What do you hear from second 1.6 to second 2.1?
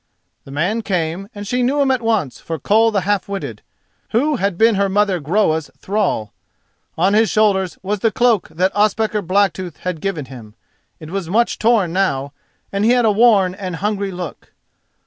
knew him at